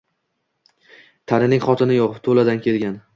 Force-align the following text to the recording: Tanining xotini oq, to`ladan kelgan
Tanining 1.31 1.61
xotini 1.69 1.99
oq, 2.09 2.17
to`ladan 2.29 2.65
kelgan 2.69 2.99